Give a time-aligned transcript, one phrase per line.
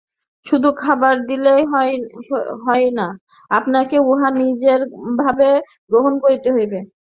[0.45, 1.63] শুধু খাবার দিলেই
[2.63, 3.07] হইল না,
[3.51, 4.79] আপনাকে উহা নিজের
[5.21, 5.49] ভাবে
[5.91, 6.79] গ্রহণ করিতে হইবে।